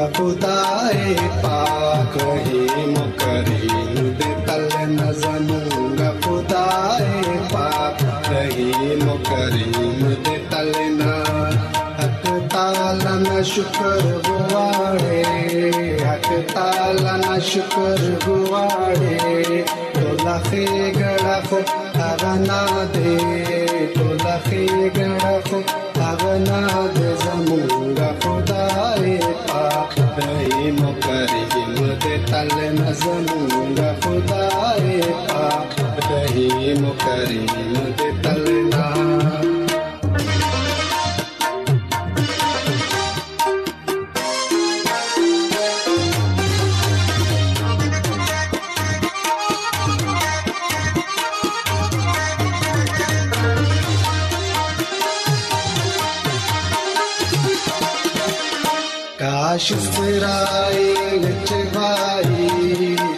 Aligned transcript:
पपुता 0.00 0.54
पाप 1.44 2.12
ककरी 2.12 3.66
मु 3.94 4.12
तल 4.46 4.64
नज़न 4.92 5.46
गपुताई 6.00 7.34
पाप 7.52 7.98
की 8.28 8.96
मुकरी 9.04 9.66
मुदल 9.72 10.70
न 11.00 11.08
हक 12.00 12.22
ताल 12.54 13.04
न 13.26 13.42
शुकर 13.52 14.00
बुआरे 14.28 15.20
हक 16.08 16.28
ताल 16.56 16.98
न 17.26 17.38
शुकर 17.50 18.00
बुआरे 18.24 19.18
तोल 19.98 20.32
खे 20.48 20.64
गणफा 20.96 22.64
दे 22.94 23.16
तोल 23.98 24.24
खे 24.48 24.66
गड़प 24.98 25.89
Zamunga 26.16 28.08
Khuda 28.20 28.62
e 28.98 29.00
Pak 29.46 29.94
Rahim 30.18 30.80
Karim 36.98 37.46
Te 37.96 38.08
Tal 38.22 38.39
Israel 59.74 61.22
बिचवाई 61.24 62.46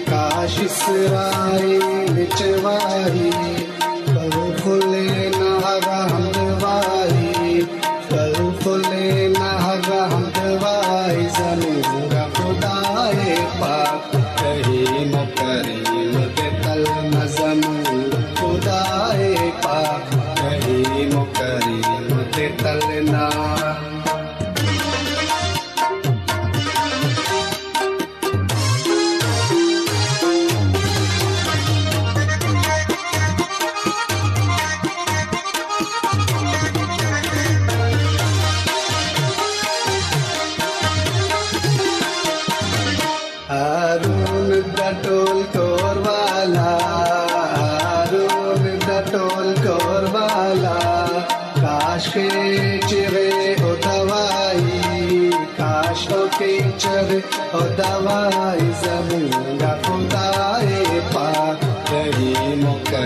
काशिश 0.08 0.78
राय 1.12 1.66
बिचवाई 2.14 3.22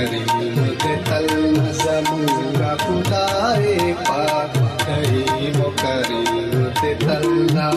करीम 0.05 0.57
के 0.83 0.95
तल्ह 1.09 1.71
समूरा 1.81 2.73
खुदाए 2.85 3.77
पा 4.09 4.25
करीम 4.85 5.59
करीम 5.83 6.55
के 6.81 6.95
तल्ला 7.07 7.71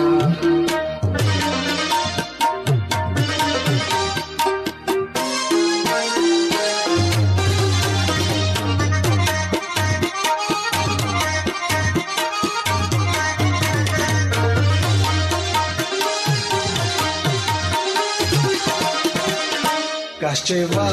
Cacheva 20.21 20.88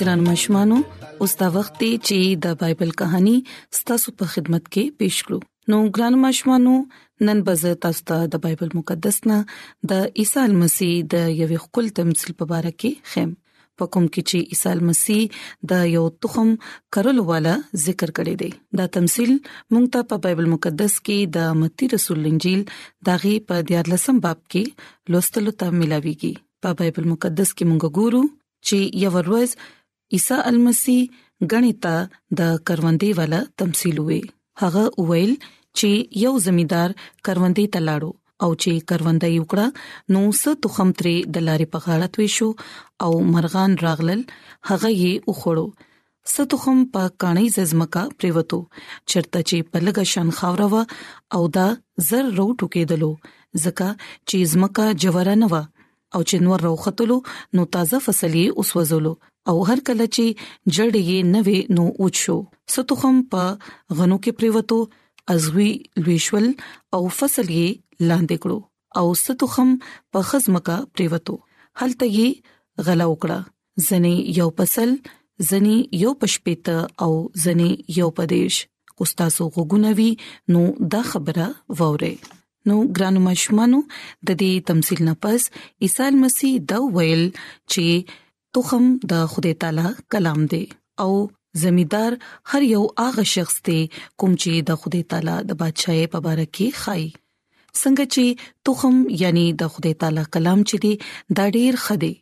ګران 0.00 0.20
مشمانو 0.26 0.76
اوس 1.24 1.32
دا 1.40 1.46
وخت 1.54 1.74
دی 1.80 1.88
چې 1.90 2.18
د 2.44 2.52
بایبل 2.60 2.90
کہانی 3.00 3.32
ستاسو 3.78 4.12
په 4.20 4.30
خدمت 4.34 4.64
کې 4.66 4.98
پیښ 5.00 5.26
کړو 5.26 5.38
نو 5.72 5.78
ګران 5.96 6.18
مشمانو 6.24 6.74
نن 7.28 7.40
بز 7.48 7.64
تاسو 7.86 8.04
ته 8.10 8.28
د 8.34 8.40
بایبل 8.44 8.70
مقدس 8.78 9.18
نه 9.30 9.38
د 9.92 10.20
عیسی 10.22 10.44
مسیح 10.60 10.92
د 11.14 11.24
یوې 11.40 11.58
خپل 11.64 11.88
تمثيل 12.00 12.36
په 12.42 12.50
اړه 12.58 12.72
کې 12.82 13.14
خیم 13.14 13.32
په 13.82 13.90
کوم 13.96 14.06
کې 14.08 14.32
چې 14.32 14.56
عیسی 14.56 14.90
مسیح 14.90 15.42
د 15.74 15.82
یو 15.94 16.04
تخم 16.26 16.54
کرلو 16.98 17.26
والا 17.32 17.56
ذکر 17.86 18.14
کړی 18.20 18.40
دی 18.44 18.50
دا 18.82 18.88
تمثيل 18.98 19.34
مونږ 19.34 19.90
ته 19.98 20.08
په 20.14 20.24
بایبل 20.28 20.50
مقدس 20.56 20.98
کې 20.98 21.34
د 21.38 21.60
متی 21.64 21.90
رسول 21.96 22.30
انجیل 22.32 22.64
دغه 23.10 23.34
په 23.50 23.66
14 23.74 24.18
باب 24.28 24.42
کې 24.44 25.14
لوستلو 25.16 25.58
ته 25.64 25.78
ملاويږي 25.78 26.48
په 26.66 26.78
بایبل 26.84 27.12
مقدس 27.14 27.54
کې 27.54 27.74
مونږ 27.74 28.02
ګورو 28.02 28.24
چې 28.68 29.04
یو 29.06 29.10
ورځ 29.12 29.52
عیسی 30.12 30.34
المسی 30.44 30.96
غنیتا 31.50 31.92
د 32.38 32.56
کروندې 32.68 33.18
والا 33.18 33.38
تمثيل 33.62 34.00
وي 34.08 34.20
هغه 34.62 35.10
ویل 35.10 35.30
چې 35.42 36.24
یو 36.24 36.32
زمیدار 36.46 36.94
کروندې 37.28 37.72
تلاړو 37.76 38.16
او 38.46 38.50
چې 38.62 38.88
کروندې 38.90 39.44
وکړه 39.44 40.10
نو 40.16 40.22
څه 40.32 40.58
تخم 40.66 40.90
ترې 41.00 41.16
د 41.36 41.46
لارې 41.48 41.68
په 41.74 41.86
غاړه 41.86 42.16
توي 42.16 42.28
شو 42.36 42.48
او 43.04 43.12
مرغان 43.36 43.76
راغلل 43.86 44.24
هغه 44.72 44.90
یې 44.96 45.30
وخړو 45.30 45.66
ستخم 46.34 46.80
په 46.94 47.10
کاني 47.22 47.46
ززمکا 47.58 48.02
پریوتو 48.18 48.60
چرته 48.80 49.44
چې 49.48 49.74
په 49.74 49.84
لګه 49.86 50.14
شان 50.14 50.34
خاوروا 50.40 50.82
او 51.38 51.42
دا 51.58 51.66
زر 52.10 52.30
رو 52.40 52.48
ټوکېدلو 52.60 53.14
زکه 53.64 53.88
چې 54.02 54.50
زمکا 54.54 54.90
جوړه 54.92 55.40
نه 55.44 55.50
و 55.54 55.64
او 56.14 56.20
چې 56.28 56.46
نور 56.48 56.64
روختلو 56.68 57.16
نو 57.58 57.64
تازه 57.78 58.04
فصلې 58.06 58.62
اوس 58.62 58.76
وزلو 58.76 59.14
او 59.48 59.54
هر 59.68 59.80
کله 59.90 60.06
چې 60.16 60.26
جړ 60.76 60.90
یې 61.10 61.18
نوې 61.34 61.58
نو 61.76 61.84
اوچو 62.04 62.36
ستوخم 62.74 63.16
په 63.34 63.42
غنو 63.96 64.16
کې 64.22 64.32
پریوتو 64.40 64.78
ازوی 65.34 65.70
لویشل 66.04 66.46
او 66.98 67.02
فصل 67.18 67.48
یې 67.60 67.68
لاندې 68.08 68.36
کړو 68.42 68.58
او 69.02 69.06
ستوخم 69.24 69.70
په 70.12 70.18
خزمکا 70.32 70.76
پریوتو 70.98 71.34
هلته 71.80 72.04
یې 72.18 72.28
غلا 72.88 73.06
وکړه 73.12 73.38
زنی 73.88 74.14
یو 74.40 74.48
فصل 74.60 74.90
زنی 75.52 75.76
یو 76.02 76.12
پشپېته 76.20 76.76
او 77.06 77.12
زنی 77.46 77.70
یو 78.00 78.08
پدیش 78.18 78.54
کوستاسو 78.98 79.44
غوګونوي 79.54 80.12
نو 80.54 80.60
دا 80.94 81.02
خبره 81.10 81.46
ووره 81.78 82.12
نو 82.66 82.76
ګرانو 82.94 83.20
مشمانو 83.28 83.78
د 83.90 84.40
دې 84.40 84.52
تمثيل 84.72 85.00
نه 85.10 85.14
پس 85.26 85.42
عیسی 85.86 86.08
مسیح 86.24 86.52
دا 86.72 86.78
ویل 86.98 87.24
چې 87.72 87.86
تخم 88.56 88.84
د 89.10 89.26
خدای 89.32 89.54
تعالی 89.64 89.82
کلام 90.14 90.40
دی 90.52 90.64
او 91.02 91.10
زمیدار 91.64 92.12
هر 92.52 92.62
یو 92.74 92.80
هغه 93.06 93.24
شخص 93.34 93.56
دی 93.68 93.78
کوم 94.22 94.32
چې 94.42 94.52
د 94.70 94.80
خدای 94.84 95.02
تعالی 95.14 95.34
د 95.50 95.58
بادشاہي 95.60 96.06
په 96.14 96.18
باره 96.24 96.46
کې 96.56 96.66
خای 96.82 97.04
څنګه 97.80 98.04
چې 98.14 98.26
تخم 98.68 98.94
یعنی 99.22 99.46
د 99.62 99.72
خدای 99.76 99.94
تعالی 100.02 100.24
کلام 100.38 100.58
چې 100.68 100.76
دی 100.84 100.92
دا 101.40 101.46
ډیر 101.60 101.72
خدي 101.86 102.12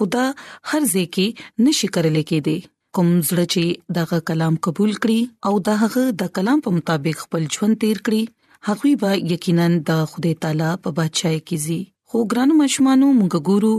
خدا 0.00 0.24
هر 0.70 0.82
ځای 0.92 1.06
کې 1.14 1.26
نشي 1.68 1.88
کولای 1.98 2.24
کېدی 2.32 2.58
کوم 2.98 3.08
زړه 3.28 3.46
چې 3.56 3.64
دغه 4.00 4.16
کلام 4.32 4.54
قبول 4.68 4.92
کړي 5.02 5.20
او 5.50 5.66
دغه 5.70 6.02
د 6.24 6.34
کلام 6.40 6.58
په 6.68 6.78
مطابق 6.80 7.16
خپل 7.26 7.42
ژوند 7.58 7.74
تیر 7.84 7.98
کړي 8.06 8.22
هغه 8.68 8.88
به 9.04 9.12
یقینا 9.36 9.66
د 9.92 10.10
خدای 10.14 10.34
تعالی 10.46 10.70
په 10.86 11.00
بادشاہي 11.02 11.40
کې 11.48 11.56
زی 11.66 11.80
خو 12.12 12.20
ګران 12.32 12.50
مشمانو 12.58 13.06
موږ 13.16 13.38
ګورو 13.48 13.70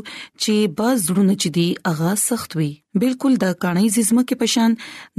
چې 0.41 0.53
باز 0.81 0.95
زړونه 1.07 1.33
چې 1.41 1.49
دی 1.57 1.67
هغه 1.87 2.09
سخت 2.29 2.51
وي 2.59 2.67
بالکل 3.03 3.33
د 3.43 3.55
کانای 3.65 3.87
زیسمه 3.95 4.23
کې 4.29 4.35
پشان 4.41 4.71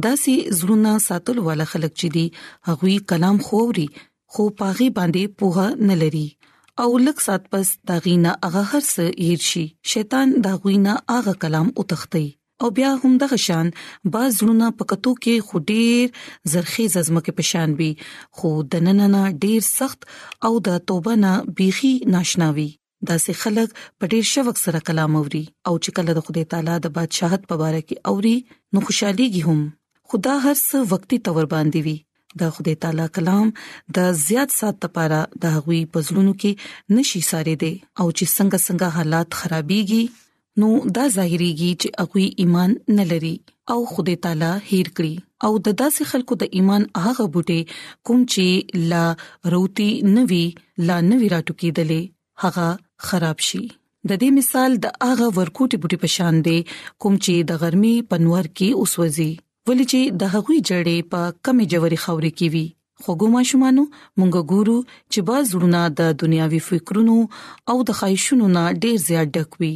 داسې 0.06 0.34
زړونه 0.58 0.92
ساتل 1.08 1.36
والا 1.48 1.66
خلک 1.72 1.92
چې 2.00 2.08
دی 2.16 2.26
هغوی 2.70 2.94
کلام 3.14 3.36
خوري 3.48 3.88
خو 4.32 4.44
پاغي 4.62 4.88
باندې 4.98 5.24
پوها 5.42 5.66
نه 5.90 5.96
لري 6.04 6.22
او 6.84 6.88
لک 7.08 7.18
سات 7.26 7.42
پس 7.54 7.66
داغینا 7.94 8.32
هغه 8.48 8.62
هر 8.70 8.84
څه 8.92 9.28
هیر 9.28 9.40
شي 9.50 9.66
شیطان 9.96 10.28
داغینا 10.48 10.94
هغه 11.16 11.34
کلام 11.44 11.68
اوتختی 11.78 12.26
او 12.64 12.70
بیا 12.80 12.90
هم 13.02 13.12
د 13.20 13.36
غشان 13.36 13.66
باز 14.14 14.30
زړونه 14.40 14.68
پکتو 14.80 15.12
کې 15.22 15.52
خډیر 15.52 16.50
زرخی 16.54 16.86
ززمه 16.98 17.24
کې 17.28 17.42
پشان 17.42 17.76
بي 17.82 17.90
خو 18.38 18.54
د 18.74 18.86
نننه 18.90 19.24
ډیر 19.46 19.68
سخت 19.76 20.10
او 20.48 20.52
د 20.70 20.84
توبه 20.92 21.16
نه 21.24 21.32
بيخي 21.60 21.92
ناشناوي 22.16 22.70
داسې 23.08 23.32
خلک 23.42 23.68
په 24.02 24.12
ډیر 24.14 24.24
شوق 24.32 24.56
سره 24.64 24.80
کلام 24.88 25.12
اوري 25.20 25.42
او 25.70 25.74
چې 25.84 25.90
کله 25.98 26.10
د 26.16 26.20
خدای 26.28 26.44
تعالی 26.54 26.76
د 26.86 26.94
بادشاہت 26.96 27.42
په 27.52 27.68
اړه 27.68 27.80
کې 27.88 27.96
اوري 28.12 28.34
نو 28.72 28.82
خوشحاليږي 28.86 29.44
هم 29.48 29.60
خدا 30.12 30.34
هر 30.46 30.56
څه 30.68 30.92
وقتی 30.94 31.18
تور 31.28 31.42
باندې 31.42 31.86
وي 31.86 31.96
د 32.42 32.52
خدای 32.56 32.74
تعالی 32.82 33.06
کلام 33.18 33.52
د 33.98 34.10
زیات 34.24 34.54
سات 34.56 34.84
لپاره 34.88 35.20
د 35.44 35.54
غوي 35.68 35.78
پزلونو 35.96 36.34
کې 36.42 36.98
نشي 36.98 37.22
ساري 37.30 37.54
دي 37.64 37.70
او 37.70 38.06
چې 38.10 38.34
څنګه 38.34 38.60
څنګه 38.68 38.92
حالات 38.98 39.38
خرابيږي 39.40 40.60
نو 40.60 40.70
دا 40.98 41.04
ظاهريږي 41.16 41.70
چې 41.82 41.96
هغه 42.02 42.44
ایمان 42.44 42.76
نه 43.00 43.08
لري 43.14 43.34
او 43.76 43.78
خدای 43.94 44.14
تعالی 44.26 44.52
هیر 44.70 44.92
کړی 45.00 45.48
او 45.48 45.52
د 45.68 45.78
داسې 45.82 46.12
خلکو 46.12 46.40
د 46.44 46.54
ایمان 46.60 46.86
هغه 47.06 47.26
بوټي 47.36 47.74
کوم 48.08 48.26
چې 48.36 48.86
لا 48.94 49.58
روتي 49.58 49.90
نوي 50.16 50.44
لا 50.90 51.02
نوي 51.10 51.32
راتو 51.36 51.58
کېدلې 51.62 52.14
هغه 52.46 52.68
خراب 53.08 53.44
شي 53.50 53.60
د 54.10 54.18
دې 54.22 54.28
مثال 54.38 54.74
د 54.84 54.92
هغه 55.10 55.28
ورکوټي 55.38 55.78
بوټي 55.84 55.98
په 56.02 56.08
شان 56.16 56.40
دی 56.48 56.56
کوم 57.02 57.14
چې 57.24 57.34
د 57.50 57.60
ګرمي 57.64 57.94
پنور 58.12 58.48
کې 58.50 58.82
اوسوځي 58.82 59.30
ولې 59.68 59.86
چې 59.92 60.00
د 60.22 60.32
هغوی 60.34 60.58
جړې 60.70 60.96
په 61.12 61.20
کمی 61.48 61.64
جوړي 61.74 61.98
خوري 62.04 62.32
کې 62.38 62.48
وي 62.54 62.66
خوګو 63.04 63.26
ماشومانو 63.36 63.82
مونږ 64.18 64.32
ګورو 64.54 64.78
چې 65.12 65.20
باز 65.30 65.42
زړونه 65.52 65.80
د 66.00 66.14
دنیاوي 66.22 66.60
فکرونو 66.68 67.18
او 67.70 67.76
د 67.90 67.98
خواهشونو 68.00 68.50
نه 68.56 68.64
ډېر 68.82 68.96
زیات 69.08 69.28
ډک 69.38 69.50
وي 69.64 69.74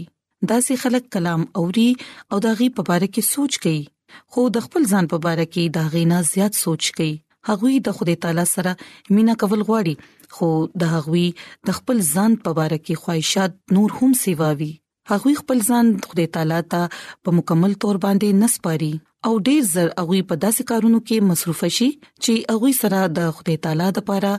داسې 0.50 0.74
خلک 0.84 1.04
کلام 1.16 1.42
اوري 1.60 1.90
او 2.30 2.36
د 2.46 2.58
غي 2.58 2.68
په 2.78 2.82
اړه 2.94 3.08
کې 3.14 3.32
سوچ 3.34 3.60
کوي 3.64 3.84
خو 4.32 4.48
د 4.56 4.64
خپل 4.66 4.90
ځان 4.92 5.12
په 5.12 5.20
اړه 5.20 5.46
کې 5.52 5.76
دا 5.76 5.84
غي 5.94 6.04
نه 6.14 6.18
زیات 6.32 6.60
سوچ 6.64 6.90
کوي 6.98 7.12
هغوی 7.48 7.74
د 7.86 7.96
خدای 7.96 8.18
تعالی 8.24 8.42
سره 8.56 8.74
مینا 9.14 9.32
کول 9.40 9.62
غواړي 9.68 9.94
خو 10.34 10.50
د 10.80 10.82
هغوی 10.94 11.26
د 11.66 11.68
خپل 11.78 11.96
ځان 12.14 12.32
په 12.44 12.50
باره 12.58 12.78
کې 12.84 13.00
خواهشات 13.02 13.52
نور 13.76 13.90
هم 13.98 14.12
سیواوي 14.24 14.72
هغوی 15.10 15.34
خپل 15.40 15.58
ځان 15.70 15.86
خدای 16.10 16.28
تعالی 16.36 16.60
ته 16.72 16.80
په 17.26 17.36
مکمل 17.40 17.72
تور 17.84 17.96
باندې 18.04 18.28
نسپاري 18.42 18.94
او 19.28 19.32
ډیر 19.44 19.60
زر 19.66 19.88
هغه 19.98 20.16
په 20.30 20.36
داسې 20.44 20.64
کارونو 20.70 20.98
کې 21.08 21.24
مصروف 21.26 21.60
شي 21.76 21.86
چې 22.24 22.32
هغه 22.56 22.70
سره 22.78 22.98
د 23.18 23.28
خدای 23.36 23.54
تعالی 23.66 23.86
د 23.98 24.02
لپاره 24.02 24.32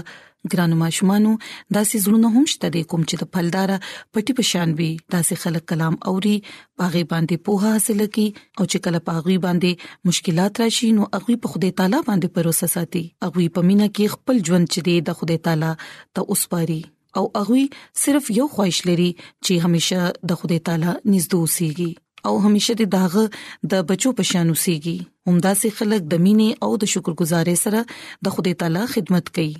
ګرانو 0.50 0.76
ماشومانو 0.78 1.32
داسې 1.76 1.98
زړونه 2.04 2.28
هم 2.36 2.46
شته 2.52 2.70
د 2.76 2.86
کوم 2.92 3.02
چې 3.10 3.18
د 3.18 3.28
فلدار 3.34 3.72
پټي 4.16 4.34
پشان 4.40 4.72
وي 4.80 4.88
داسې 5.14 5.42
خلک 5.42 5.66
کلام 5.72 5.98
اوري 6.12 6.32
پاغي 6.80 7.02
باندې 7.12 7.42
پوها 7.48 7.72
حاصل 7.76 8.02
کی 8.16 8.24
او 8.38 8.38
چې 8.72 8.84
کله 8.88 9.00
پاغي 9.10 9.36
باندې 9.44 10.10
مشکلات 10.10 10.62
راشي 10.64 10.90
نو 10.98 11.08
هغه 11.12 11.38
په 11.46 11.52
خدای 11.54 11.72
تعالی 11.82 12.02
باندې 12.08 12.34
پروسه 12.38 12.70
ساتي 12.76 13.04
هغه 13.26 13.48
په 13.60 13.66
مینا 13.70 13.90
کې 13.96 14.16
خپل 14.16 14.42
ژوند 14.50 14.72
چې 14.72 14.90
دی 14.90 14.96
د 15.12 15.18
خدای 15.22 15.40
تعالی 15.48 15.72
ته 15.82 16.28
اوس 16.36 16.44
پاري 16.56 16.80
او 17.20 17.24
هغه 17.40 17.62
صرف 18.06 18.32
یو 18.40 18.48
خواهش 18.58 18.82
لري 18.90 19.10
چې 19.22 19.70
همیشه 19.70 20.02
د 20.32 20.40
خدای 20.44 20.62
تعالی 20.70 20.92
نږدې 20.92 21.42
اوسيږي 21.42 22.30
او 22.30 22.38
همیشه 22.42 22.74
د 22.80 22.92
داغه 23.00 23.68
د 23.72 23.88
بچو 23.92 24.12
پشان 24.22 24.48
اوسيږي 24.50 25.32
همدا 25.32 25.54
سي 25.64 25.72
خلک 25.80 26.06
د 26.14 26.22
مینې 26.28 26.62
او 26.68 26.76
د 26.84 26.92
شکرګزارۍ 26.96 27.68
سره 27.68 27.90
د 28.28 28.36
خدای 28.38 28.56
تعالی 28.62 28.86
خدمت 28.96 29.32
کوي 29.38 29.54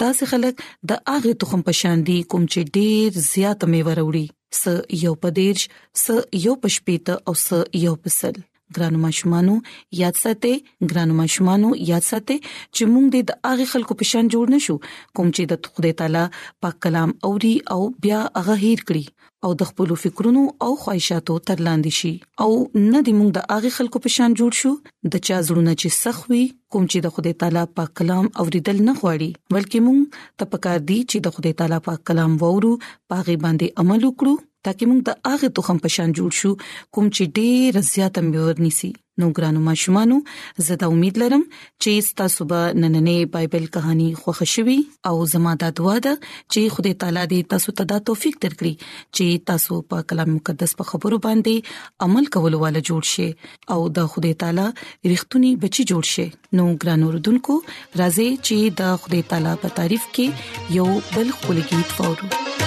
دا 0.00 0.10
سه 0.18 0.24
خلک 0.32 0.54
د 0.88 0.92
اغه 1.16 1.32
تخم 1.40 1.60
پشان 1.68 1.98
دي 2.08 2.16
کوم 2.30 2.42
چې 2.52 2.60
ډیر 2.76 3.10
زیات 3.32 3.60
میوه 3.72 3.92
وروړي 3.94 4.26
س 4.62 4.64
یو 5.04 5.12
پدیرش 5.22 5.62
س 6.04 6.06
یو 6.46 6.54
پشپیت 6.62 7.06
او 7.26 7.32
س 7.44 7.46
یو 7.84 7.94
پسل 8.02 8.34
ګرانو 8.76 8.98
ماشومانو 9.02 9.54
یاد 9.98 10.16
ساتئ 10.22 10.52
ګرانو 10.90 11.14
ماشومانو 11.20 11.68
یاد 11.90 12.04
ساتئ 12.08 12.34
چې 12.74 12.90
موږ 12.94 13.04
د 13.30 13.36
هغه 13.50 13.66
خلکو 13.74 13.96
په 14.00 14.08
شان 14.10 14.28
جوړ 14.34 14.54
نشو 14.56 14.76
کوم 15.16 15.30
چې 15.36 15.52
د 15.52 15.70
خدای 15.78 15.92
تعالی 16.00 16.24
پاک 16.66 16.76
کلام 16.86 17.14
اوري 17.30 17.52
او 17.76 17.78
بیا 18.06 18.18
هغه 18.40 18.56
هیر 18.64 18.82
کړی 18.88 19.06
او 19.46 19.50
د 19.62 19.68
خپل 19.70 19.90
فکرونو 20.02 20.40
او 20.66 20.70
خواهشاتو 20.84 21.34
ترلاندې 21.50 21.96
شي 22.00 22.12
او 22.46 22.50
نه 22.58 23.02
د 23.08 23.18
موږ 23.18 23.30
د 23.38 23.46
هغه 23.54 23.72
خلکو 23.78 24.02
په 24.06 24.12
شان 24.16 24.34
جوړ 24.42 24.62
شو 24.62 24.72
د 25.16 25.24
چا 25.30 25.40
زړونه 25.48 25.74
چې 25.82 25.96
سخوي 26.00 26.42
کوم 26.74 26.88
چې 26.88 27.06
د 27.06 27.14
خدای 27.18 27.34
تعالی 27.44 27.64
پاک 27.80 27.94
کلام 28.02 28.30
اوریدل 28.44 28.82
نه 28.90 28.96
غواړي 29.02 29.30
بلکې 29.56 29.88
موږ 29.88 30.42
ته 30.42 30.52
پکار 30.56 30.84
دی 30.92 30.98
چې 31.04 31.26
د 31.28 31.36
خدای 31.38 31.56
تعالی 31.62 31.80
پاک 31.90 32.02
کلام 32.12 32.36
وورو 32.44 32.74
پاغي 32.82 33.40
باندې 33.44 33.84
عمل 33.84 34.08
وکړو 34.08 34.36
ترڅو 34.70 34.86
موږ 34.90 35.02
د 35.08 35.34
هغه 35.34 35.48
توخم 35.58 35.78
پشان 35.86 36.12
جوړ 36.20 36.38
شو 36.38 36.50
کوم 36.96 37.06
چې 37.16 37.36
ډېر 37.40 37.86
زیات 37.90 38.18
امور 38.22 38.60
نيسي 38.64 38.90
نو 39.20 39.28
ګرانو 39.36 39.60
ماشومانو 39.66 40.16
زه 40.66 40.74
دا 40.80 40.88
امید 40.96 41.16
لرم 41.22 41.44
چې 41.52 42.10
تاسو 42.20 42.44
به 42.50 42.66
نننې 42.82 43.30
بایبل 43.36 43.64
کہانی 43.76 44.06
خوښ 44.18 44.50
شوي 44.52 44.76
او 45.10 45.14
زما 45.32 45.54
د 45.62 45.72
دعا 45.80 45.94
ده 46.08 46.12
چې 46.20 46.76
خدای 46.76 46.92
تعالی 47.04 47.24
دې 47.32 47.48
تاسو 47.54 47.74
ته 47.80 47.88
دا 47.94 47.98
توفیق 48.10 48.38
درکړي 48.44 48.84
چې 48.84 49.44
تاسو 49.52 49.80
په 49.94 50.06
کلام 50.12 50.32
مقدس 50.36 50.76
په 50.82 50.88
خبرو 50.92 51.20
باندې 51.26 51.74
عمل 52.08 52.30
کولو 52.38 52.62
ول 52.62 52.80
جوړ 52.82 53.10
شي 53.14 53.28
او 53.76 53.80
د 53.98 54.12
خدای 54.14 54.38
تعالی 54.44 54.68
ریښتونی 54.68 55.52
بچي 55.66 55.88
جوړ 55.94 56.12
شي 56.14 56.28
نو 56.60 56.68
ګرانو 56.70 57.12
رودونکو 57.18 57.58
راځي 57.72 58.46
چې 58.46 58.80
د 58.84 58.96
خدای 59.06 59.26
تعالی 59.34 59.58
په 59.66 59.76
تعریف 59.82 60.08
کې 60.16 60.80
یو 60.80 60.88
بل 61.16 61.36
خولګیت 61.42 62.00
فورو 62.00 62.66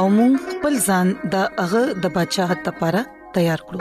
او 0.00 0.04
موږ 0.18 0.32
خپل 0.52 0.74
ځان 0.88 1.06
د 1.32 1.34
هغه 1.62 1.82
د 2.06 2.06
بچاغت 2.16 2.60
لپاره 2.68 3.00
تیار 3.36 3.60
کړو 3.68 3.78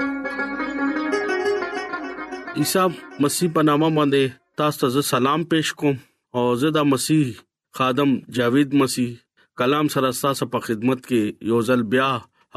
عیسی 2.62 2.84
مسیح 3.26 3.48
په 3.58 3.62
نامه 3.70 3.88
باندې 3.98 4.24
تاسو 4.62 4.80
ته 4.84 4.90
سلام 5.14 5.42
پېښ 5.52 5.68
کوم 5.82 5.96
او 6.38 6.44
زه 6.62 6.70
د 6.78 6.80
مسیح 6.94 7.24
خادم 7.82 8.10
جاوید 8.40 8.70
مسیح 8.84 9.10
کلام 9.64 9.86
سره 9.98 10.14
تاسو 10.22 10.50
په 10.56 10.60
خدمت 10.70 11.00
کې 11.10 11.52
یو 11.54 11.60
ځل 11.72 11.82
بیا 11.98 12.08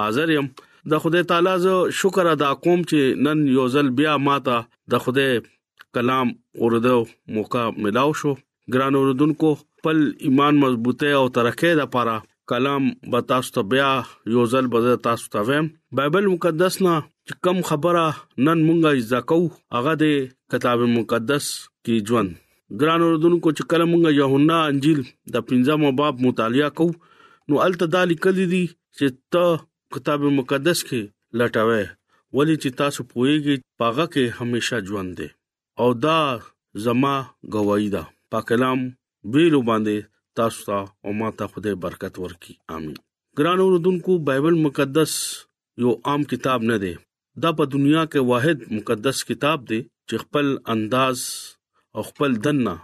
حاضر 0.03 0.35
یم 0.37 0.49
د 0.95 1.03
خدای 1.05 1.25
تعالی 1.35 1.57
زو 1.67 1.75
شکر 2.03 2.33
ادا 2.37 2.51
کوم 2.67 2.87
چې 2.87 3.25
نن 3.29 3.45
یو 3.59 3.67
ځل 3.79 3.93
بیا 4.03 4.17
ماته 4.31 4.59
د 4.97 5.05
خدای 5.09 5.43
کلام 5.99 6.31
اوردو 6.65 6.97
موقع 7.39 7.63
ملاو 7.83 8.11
شو 8.23 8.33
ګران 8.77 8.93
اوردونکو 9.03 9.49
خپل 9.61 9.97
ایمان 10.29 10.55
مضبوطه 10.67 11.09
او 11.21 11.27
ترقه 11.39 11.71
لپاره 11.85 12.15
کلام 12.51 12.85
وتاست 13.13 13.57
بیا 13.71 13.89
یو 14.35 14.43
ځل 14.53 14.67
بده 14.75 14.93
تاسو 15.07 15.25
ته 15.35 15.41
ویم 15.49 15.67
بایبل 15.99 16.25
مقدس 16.35 16.75
نا 16.87 16.95
کم 17.47 17.59
خبره 17.71 18.05
نن 18.49 18.59
مونږه 18.67 18.93
ځکو 19.13 19.39
هغه 19.75 19.93
د 20.05 20.15
کتاب 20.55 20.79
مقدس 20.97 21.47
کې 21.85 21.97
ژوند 22.09 22.31
ګران 22.83 23.01
اوردونکو 23.07 23.49
چې 23.57 23.63
کلام 23.73 23.89
مونږه 23.93 24.11
یوهنا 24.21 24.59
انجیل 24.71 25.01
د 25.37 25.47
پنځمو 25.49 25.91
باب 26.01 26.15
مطالعه 26.29 26.71
کو 26.81 26.87
نو 27.49 27.55
التدال 27.67 28.09
کلی 28.27 28.47
دي 28.55 28.65
چې 28.97 29.07
ته 29.33 29.47
کتاب 29.97 30.21
مقدس 30.41 30.79
کې 30.89 31.01
لټاوې 31.39 31.85
ولی 32.41 32.57
چې 32.63 32.71
تاسو 32.83 33.01
پوېږئ 33.11 33.57
پاګه 33.79 34.07
کې 34.13 34.25
هميشه 34.39 34.79
ژوند 34.91 35.11
دي 35.21 35.29
او 35.83 35.89
دا 36.05 36.19
زما 36.87 37.15
گواہی 37.57 37.89
ده 37.95 38.03
پاکلام 38.35 38.79
ویلو 39.35 39.61
باندې 39.71 39.99
تاسو 40.39 40.61
ته 40.69 40.79
او 41.05 41.11
ماته 41.21 41.45
خدای 41.53 41.75
برکت 41.85 42.15
ورکړي 42.23 42.55
امين 42.77 42.97
ګران 43.39 43.59
اوردونکو 43.65 44.13
بایبل 44.29 44.57
مقدس 44.67 45.13
یو 45.83 45.91
عام 46.09 46.21
کتاب 46.33 46.61
نه 46.71 46.77
دی 46.83 46.95
دا 47.43 47.51
په 47.59 47.65
دنیا 47.75 48.03
کې 48.13 48.21
واحد 48.31 48.59
مقدس 48.79 49.17
کتاب 49.31 49.59
دی 49.71 49.81
چې 50.09 50.15
خپل 50.23 50.47
انداز 50.75 51.19
او 51.95 52.01
خپل 52.11 52.31
دنه 52.45 52.75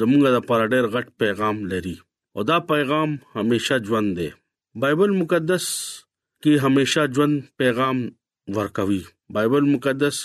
زمونږ 0.00 0.22
د 0.36 0.38
پر 0.48 0.60
ډېر 0.72 0.84
غټ 0.94 1.06
پیغام 1.22 1.56
لري 1.72 1.96
او 2.34 2.40
دا 2.50 2.58
پیغام 2.72 3.10
همیشه 3.36 3.74
ژوند 3.88 4.08
دی 4.18 4.28
بایبل 4.82 5.10
مقدس 5.22 5.64
کې 6.42 6.52
همیشه 6.64 7.02
ژوند 7.16 7.34
پیغام 7.60 7.98
ورکوي 8.58 9.02
بایبل 9.36 9.64
مقدس 9.74 10.16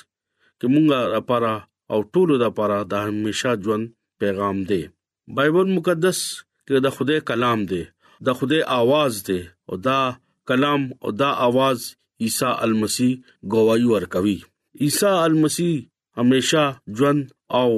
کې 0.57 0.67
مونږه 0.73 1.01
لپاره 1.15 1.51
او 1.91 1.99
ټولو 2.13 2.35
لپاره 2.45 2.77
د 2.91 3.09
همیشه 3.09 3.51
ژوند 3.65 3.85
پیغام 4.23 4.57
دی 4.71 4.81
بایبل 5.39 5.67
مقدس 5.77 6.19
چې 6.71 6.77
دا 6.85 6.91
خدای 6.97 7.19
کلام 7.29 7.59
دی 7.71 7.83
دا 8.25 8.31
خدای 8.39 8.61
आवाज 8.79 9.13
دی 9.27 9.39
او 9.69 9.75
دا 9.87 9.99
کلام 10.49 10.81
او 11.03 11.09
دا 11.21 11.29
आवाज 11.47 11.79
عیسی 12.23 12.49
المسی 12.65 13.09
گواہی 13.51 13.85
ورکوي 13.93 14.37
عیسی 14.83 15.11
المسی 15.27 15.71
همیشا 16.19 16.63
ژوند 16.97 17.21
او 17.59 17.69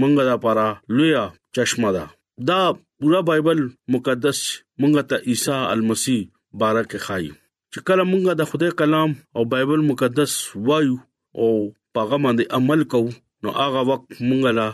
مونږه 0.00 0.22
د 0.28 0.32
پاره 0.44 0.66
لویا 0.96 1.24
چشمه 1.54 1.90
ده 1.96 2.04
دا 2.48 2.60
پورا 2.98 3.20
بایبل 3.28 3.60
مقدس 3.94 4.38
مونږ 4.80 4.94
ته 5.08 5.16
عیسی 5.28 5.58
المسی 5.74 6.18
بارکه 6.60 6.98
خای 7.06 7.28
چې 7.72 7.78
کله 7.86 8.02
مونږه 8.12 8.32
د 8.34 8.42
خدای 8.50 8.72
کلام 8.80 9.10
او 9.36 9.42
بایبل 9.52 9.80
مقدس 9.92 10.32
وایو 10.68 10.96
او 11.40 11.48
پاغه 11.94 12.16
باندې 12.24 12.44
عمل 12.58 12.80
کوو 12.92 13.10
نو 13.42 13.48
هغه 13.62 13.80
وخت 13.90 14.06
مونږه 14.28 14.50
لا 14.58 14.68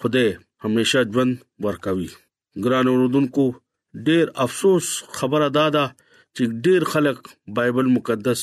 خدای 0.00 0.28
همیشه 0.64 1.00
ژوند 1.14 1.32
ورکوي 1.68 2.10
ګران 2.64 2.86
اوردونکو 2.92 3.44
ډېر 4.06 4.26
افسوس 4.44 4.86
خبره 5.18 5.48
دادا 5.58 5.84
چې 6.34 6.42
ډېر 6.64 6.82
خلک 6.92 7.18
بایبل 7.58 7.86
مقدس 7.96 8.40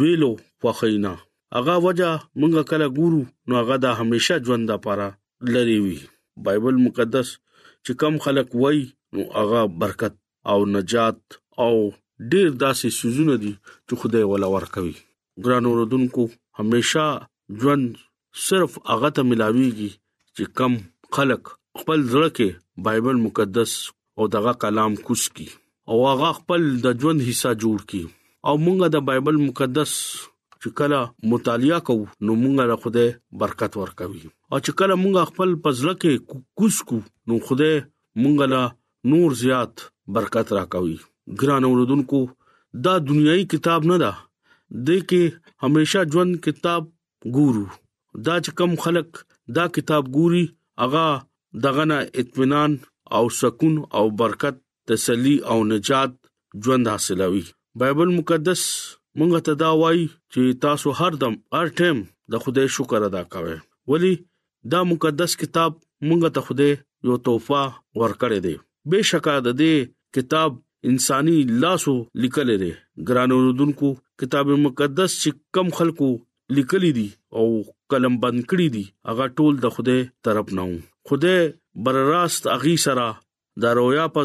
ویلو 0.00 0.32
وخینا 0.64 1.14
اغه 1.60 1.74
وجہ 1.86 2.10
مونږه 2.40 2.62
کله 2.70 2.86
ګورو 2.98 3.20
نو 3.48 3.52
هغه 3.60 3.76
د 3.84 4.00
همیشه 4.00 4.34
ژوند 4.48 4.64
لپاره 4.74 5.06
لري 5.54 5.78
وي 5.84 5.98
بایبل 6.46 6.76
مقدس 6.86 7.28
چې 7.84 7.92
کم 8.02 8.14
خلک 8.26 8.48
وای 8.62 8.80
نو 9.14 9.22
هغه 9.38 9.60
برکت 9.84 10.14
او 10.52 10.58
نجات 10.76 11.20
او 11.64 11.74
ډیر 12.32 12.48
داسې 12.64 12.88
سوزونه 13.00 13.34
دي 13.42 13.54
چې 13.86 13.94
خدای 14.02 14.24
ولا 14.32 14.48
ورکوي 14.56 14.96
ګران 15.44 15.64
اوردونکو 15.70 16.24
همیشه 16.60 17.04
ژوند 17.62 17.86
صرف 18.48 18.72
هغه 18.92 19.08
ته 19.16 19.22
ملاويږي 19.30 19.90
چې 20.36 20.44
کم 20.60 20.72
خلک 21.16 21.42
خپل 21.80 21.98
زړه 22.12 22.28
کې 22.36 22.48
بایبل 22.86 23.16
مقدس 23.26 23.72
او 24.18 24.24
دغه 24.34 24.52
کلام 24.64 24.92
کوس 25.06 25.22
کی 25.36 25.48
او 25.90 25.96
هغه 26.10 26.30
خپل 26.38 26.62
د 26.84 26.98
ژوند 27.04 27.20
حصہ 27.28 27.50
جوړ 27.62 27.78
کی 27.92 28.02
او 28.46 28.54
مونږه 28.64 28.86
د 28.94 29.04
بایبل 29.08 29.36
مقدس 29.48 29.90
چې 30.60 30.68
کله 30.78 31.00
مطالعه 31.34 31.78
کوو 31.88 32.02
نو 32.26 32.32
مونږه 32.42 32.64
له 32.72 32.76
خوده 32.82 33.04
برکت 33.44 33.72
ورکوي 33.82 34.22
او 34.52 34.56
چې 34.64 34.72
کله 34.82 34.94
مونږه 35.04 35.24
خپل 35.32 35.50
پزله 35.64 35.94
کې 36.02 36.12
کوس 36.60 36.76
کو 36.92 36.96
نو 37.30 37.34
خوده 37.48 37.70
مونږه 38.22 38.46
له 38.54 38.62
نور 39.14 39.30
زیات 39.44 39.74
برکت 40.16 40.48
راکوي 40.58 40.96
ګران 41.40 41.62
اوردونکو 41.70 42.20
دا 42.86 42.94
دنیایي 43.08 43.44
کتاب 43.54 43.80
نه 43.94 44.00
ده 44.04 44.12
د 44.90 45.02
کې 45.08 45.22
هميشه 45.66 46.00
ژوند 46.12 46.32
کتاب 46.46 46.82
ګورو 47.40 47.66
دا 48.26 48.34
چې 48.42 48.50
کم 48.62 48.70
خلک 48.86 49.08
دا 49.58 49.64
کتاب 49.76 50.02
ګوري 50.20 50.44
اغا 50.86 51.06
دغه 51.60 51.84
نه 51.84 51.98
اطمینان 52.20 52.78
او 53.10 53.28
سکون 53.30 53.74
او 53.96 54.10
برکت 54.16 54.54
تسلی 54.86 55.36
او 55.50 55.64
نجات 55.64 56.10
ژوند 56.64 56.88
حاصلوي 56.88 57.42
بایبل 57.80 58.08
مقدس 58.18 58.62
مونږ 59.18 59.32
ته 59.48 59.52
دا 59.62 59.70
وایي 59.82 60.04
چې 60.32 60.58
تاسو 60.64 60.92
هر 60.98 61.12
دم 61.22 61.34
هر 61.58 61.66
ټیم 61.80 61.98
د 62.34 62.44
خدای 62.44 62.68
شکر 62.76 63.02
ادا 63.08 63.22
کوئ 63.34 63.54
ولی 63.92 64.12
دا 64.74 64.80
مقدس 64.90 65.36
کتاب 65.44 65.72
مونږ 66.08 66.22
ته 66.36 66.40
خدای 66.48 66.70
یو 67.06 67.16
تحفه 67.28 67.62
ورکړې 67.98 68.38
ده 68.44 68.54
بشکا 68.92 69.36
د 69.46 69.58
دې 69.62 69.90
کتاب 70.18 70.50
انساني 70.92 71.36
لاسو 71.64 71.94
لیکل 72.24 72.48
دي 72.62 72.70
ګرانو 73.10 73.36
رودونکو 73.48 73.88
کتاب 74.24 74.46
مقدس 74.68 75.10
چې 75.22 75.30
کم 75.58 75.66
خلکو 75.80 76.10
لیکلي 76.60 76.92
دي 77.00 77.08
او 77.40 77.44
قلم 77.94 78.14
بند 78.26 78.40
کړی 78.50 78.66
دي 78.78 78.84
هغه 79.12 79.26
ټول 79.36 79.54
د 79.66 79.76
خوده 79.76 79.98
طرف 80.28 80.56
نه 80.60 80.64
وو 80.70 80.80
خدای 81.04 81.50
برراست 81.84 82.46
اغي 82.56 82.74
سرا 82.84 83.08
د 83.62 83.76
رویا 83.78 84.04
په 84.14 84.20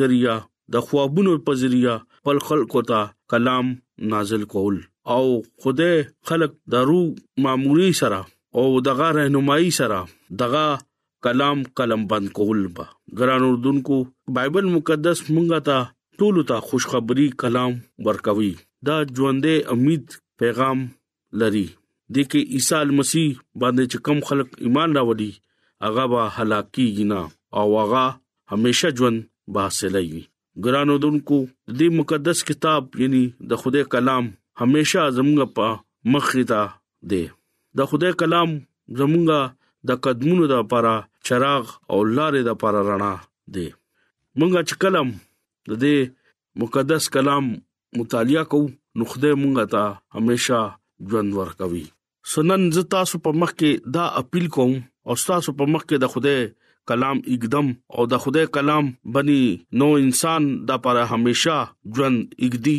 ذریعہ 0.00 0.36
د 0.76 0.84
خوابونو 0.88 1.34
په 1.48 1.52
ذریعہ 1.62 1.96
پر 2.28 2.36
خلقو 2.50 2.80
ته 2.90 3.00
کلام 3.34 3.66
نازل 4.14 4.42
کول 4.54 4.76
او 5.16 5.24
خدای 5.64 5.96
خلق 6.30 6.52
د 6.74 6.86
روح 6.90 7.06
معموري 7.46 7.88
سرا 8.00 8.20
او 8.58 8.64
دغه 8.88 9.06
رهنمایي 9.18 9.70
سرا 9.80 10.00
دغه 10.40 10.66
کلام 11.26 11.58
قلم 11.80 12.02
بند 12.12 12.28
کول 12.38 12.60
با 12.78 12.86
ګران 13.18 13.42
اردن 13.48 13.76
کو 13.88 13.96
بایبل 14.38 14.66
مقدس 14.78 15.18
مونږه 15.34 15.58
ته 15.68 15.78
ټول 16.22 16.36
ته 16.52 16.56
خوشخبری 16.70 17.26
کلام 17.44 17.72
ورکوي 18.10 18.50
دا 18.88 18.96
ژوندې 19.16 19.54
امید 19.76 20.04
پیغام 20.42 20.78
لري 21.42 21.66
د 22.16 22.32
کې 22.32 22.58
عیسی 22.58 22.84
مسیح 23.00 23.30
باندې 23.60 23.84
چې 23.90 23.98
کم 24.08 24.18
خلک 24.30 24.48
ایمان 24.68 24.90
راوړي 25.00 25.30
هغه 25.84 26.04
به 26.12 26.22
هلاکیږي 26.36 27.04
نه 27.12 27.20
او 27.58 27.66
هغه 27.82 28.04
همیشه 28.52 28.88
ژوند 28.98 29.18
به 29.52 29.60
حاصلوي 29.66 30.22
ګرانو 30.64 30.94
دونکو 31.04 31.38
دې 31.78 31.86
مقدس 32.00 32.38
کتاب 32.50 32.82
یعنی 33.02 33.22
د 33.50 33.62
خدای 33.62 33.84
کلام 33.94 34.24
همیشه 34.62 35.02
زموږ 35.16 35.40
په 35.56 35.68
مخې 36.14 36.42
ته 36.50 36.62
دی 37.10 37.24
د 37.78 37.90
خدای 37.92 38.12
کلام 38.22 38.50
زموږ 38.98 39.26
د 39.90 40.00
قدمونو 40.04 40.44
د 40.52 40.62
لپاره 40.62 40.92
چراغ 41.28 41.64
او 41.90 41.98
لارې 42.16 42.40
د 42.44 42.48
لپاره 42.54 42.80
رڼا 42.90 43.14
دی 43.54 43.68
مونږ 44.38 44.52
چې 44.68 44.74
کلام 44.84 45.08
د 45.70 45.82
دې 45.84 45.96
مقدس 46.64 47.04
کلام 47.16 47.44
مطالعه 47.98 48.44
کوو 48.54 48.70
نو 48.96 49.04
خدای 49.14 49.34
مونږ 49.42 49.56
ته 49.74 49.82
همیشه 50.20 50.60
ژوند 51.10 51.30
ورکوي 51.40 51.84
سنن 52.32 52.62
زتا 52.76 53.00
سو 53.10 53.16
په 53.26 53.30
مخ 53.42 53.50
کې 53.60 53.70
دا 53.98 54.04
اپیل 54.22 54.46
کوم 54.56 54.72
او 55.08 55.14
تاسو 55.28 55.50
په 55.60 55.64
مخ 55.74 55.82
کې 55.88 55.96
د 56.02 56.04
خدای 56.14 56.40
کلام 56.90 57.16
اقدم 57.34 57.66
او 57.94 58.02
د 58.12 58.24
خدای 58.24 58.46
کلام 58.56 58.84
بني 59.16 59.40
نو 59.82 59.88
انسان 60.04 60.42
د 60.70 60.82
پر 60.86 60.94
همیشا 61.12 61.56
ژوند 61.96 62.18
اقدي 62.46 62.78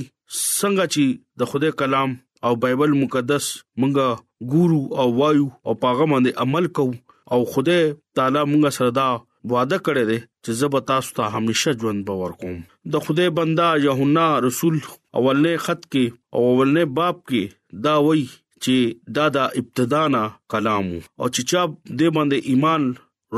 څنګه 0.59 0.85
چې 0.93 1.03
د 1.41 1.51
خدای 1.53 1.71
کلام 1.81 2.09
او 2.47 2.51
بایبل 2.63 2.91
مقدس 3.01 3.45
مونږه 3.83 4.07
ګورو 4.53 4.81
او 5.03 5.07
وایو 5.19 5.45
او 5.65 5.71
پاغه 5.83 6.05
باندې 6.11 6.31
عمل 6.45 6.65
کوو 6.75 6.95
او 7.35 7.39
خدای 7.53 7.83
تعالی 8.19 8.43
مونږه 8.51 8.71
سردا 8.77 9.07
وعده 9.51 9.77
کړی 9.85 10.03
دی 10.11 10.19
چې 10.43 10.51
زه 10.61 10.67
به 10.75 10.79
تاسو 10.91 11.09
ته 11.19 11.23
همیشه 11.37 11.71
ژوند 11.81 12.01
باور 12.11 12.31
کوم 12.43 12.55
د 12.95 13.07
خدای 13.07 13.29
بندا 13.41 13.67
یوحنا 13.87 14.27
رسول 14.47 14.75
اولنې 15.19 15.55
خط 15.67 15.81
کې 15.91 16.05
او 16.35 16.41
اولنې 16.53 16.85
باب 17.01 17.15
کې 17.27 17.43
دا 17.87 17.95
وایي 18.07 18.27
چې 18.65 19.15
دا 19.19 19.25
دا 19.37 19.43
ابتدانا 19.61 20.23
کلام 20.55 20.85
او 21.21 21.25
چې 21.35 21.41
چا 21.49 21.61
دې 21.99 22.09
باندې 22.17 22.37
ایمان 22.53 22.83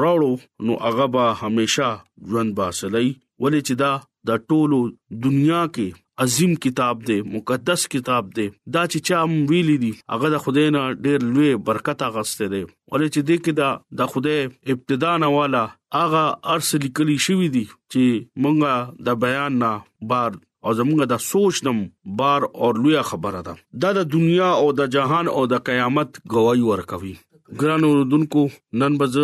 راوړو 0.02 0.34
نو 0.70 0.74
هغه 0.88 1.06
به 1.18 1.36
هميشه 1.44 1.90
ژوند 2.32 2.52
باسلای 2.62 3.08
ولې 3.42 3.62
چې 3.68 3.74
دا 3.84 3.92
د 4.32 4.42
ټولو 4.50 4.80
دنیا 5.28 5.62
کې 5.76 5.88
عظیم 6.24 6.52
کتاب 6.64 6.96
دی 7.08 7.16
مقدس 7.36 7.82
کتاب 7.94 8.26
دی 8.36 8.46
دا 8.76 8.84
چې 8.92 9.00
چا 9.10 9.20
ویلې 9.50 9.78
دي 9.84 9.92
هغه 10.16 10.28
د 10.34 10.38
خدای 10.46 10.68
نه 10.76 10.84
ډېر 11.06 11.20
لوی 11.36 11.52
برکت 11.70 12.00
اغسته 12.10 12.46
دی 12.54 12.62
ولې 12.94 13.08
چې 13.14 13.22
دې 13.28 13.38
کې 13.44 13.54
دا 13.60 13.70
د 14.00 14.12
خدای 14.12 14.40
ابتدا 14.76 15.14
نه 15.24 15.30
والا 15.38 15.64
هغه 16.00 16.24
ارس 16.56 16.70
لیکلي 16.84 17.18
شوی 17.28 17.50
دی 17.58 17.66
چې 17.72 18.28
مونږه 18.46 19.08
د 19.10 19.20
بیان 19.26 19.60
نه 19.64 19.72
بار 20.14 20.40
او 20.66 20.72
زموږ 20.78 20.98
د 21.14 21.16
سوچ 21.32 21.56
نم 21.66 21.78
بار 22.20 22.42
او 22.62 22.68
لوی 22.84 22.98
خبره 23.10 23.42
ده 23.48 23.54
دا 23.82 23.90
د 23.98 24.00
دنیا 24.16 24.50
او 24.62 24.68
د 24.80 24.82
جهان 24.96 25.26
او 25.36 25.42
د 25.54 25.56
قیامت 25.68 26.10
گواہی 26.34 26.64
ورکوي 26.72 27.14
ګران 27.62 27.82
اوردونکو 27.90 28.42
نن 28.84 28.94
بز 29.02 29.16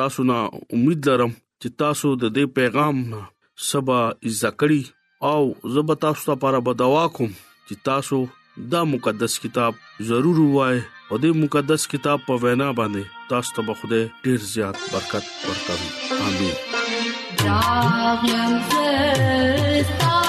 تاسو 0.00 0.20
نه 0.30 0.36
امید 0.78 1.00
لرم 1.10 1.32
چې 1.62 1.78
تاسو 1.82 2.06
د 2.22 2.24
دې 2.36 2.44
پیغام 2.58 2.96
نه 3.12 3.20
سبا 3.70 4.00
زکړی 4.42 4.80
او 5.32 5.42
زب 5.76 5.88
تاسو 6.04 6.22
لپاره 6.32 6.58
بدوا 6.68 7.04
کوم 7.16 7.30
چې 7.36 7.74
تاسو 7.90 8.18
دا 8.74 8.82
مقدس 8.92 9.32
کتاب 9.46 9.72
ضرور 10.12 10.38
وای 10.42 10.76
او 10.78 11.14
دې 11.24 11.30
مقدس 11.46 11.82
کتاب 11.94 12.18
په 12.30 12.34
وینا 12.44 12.68
باندې 12.82 13.02
تاسو 13.32 13.48
ته 13.56 13.62
خوده 13.82 14.02
ډیر 14.26 14.40
زیات 14.54 14.76
برکت 14.94 15.24
ورکړي 15.50 15.88
امين 17.60 20.28